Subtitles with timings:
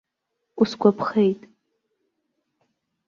[0.61, 1.39] Усгәаԥхеит.